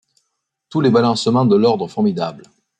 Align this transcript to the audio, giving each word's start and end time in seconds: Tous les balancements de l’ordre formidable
Tous 0.69 0.81
les 0.81 0.89
balancements 0.89 1.45
de 1.45 1.55
l’ordre 1.55 1.87
formidable 1.87 2.47